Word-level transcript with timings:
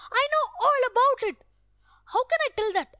"I 0.11 0.27
know 0.31 0.49
all 0.61 0.89
about 0.89 1.29
it!" 1.29 1.45
"How 2.05 2.23
can 2.23 2.39
I 2.41 2.49
tell 2.57 2.73
that?" 2.73 2.89